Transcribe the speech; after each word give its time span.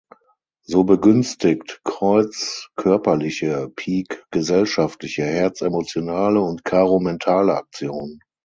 So 0.63 0.83
begünstigt 0.83 1.81
Kreuz 1.83 2.69
körperliche, 2.75 3.69
Pik 3.75 4.25
gesellschaftliche, 4.31 5.21
Herz 5.23 5.61
emotionale 5.61 6.41
und 6.41 6.63
Karo 6.65 6.99
mentale 6.99 7.53
Aktionen. 7.55 8.19